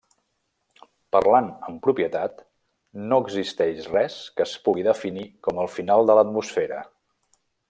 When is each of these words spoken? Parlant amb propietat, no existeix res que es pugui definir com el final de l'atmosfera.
Parlant 1.15 1.49
amb 1.67 1.77
propietat, 1.87 2.41
no 3.11 3.21
existeix 3.25 3.85
res 3.93 4.19
que 4.39 4.47
es 4.49 4.57
pugui 4.69 4.89
definir 4.91 5.29
com 5.49 5.65
el 5.67 5.73
final 5.79 6.11
de 6.11 6.21
l'atmosfera. 6.23 6.85